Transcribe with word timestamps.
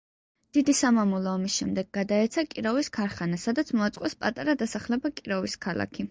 დიდი 0.57 0.73
სამამულო 0.77 1.33
ომის 1.39 1.57
შემდეგ 1.61 1.91
გადაეცა 1.97 2.43
კიროვის 2.53 2.89
ქარხანას, 2.97 3.43
სადაც 3.49 3.69
მოაწყვეს 3.81 4.15
პატარა 4.25 4.55
დასახლება 4.63 5.13
კიროვის 5.21 5.57
ქალაქი. 5.67 5.99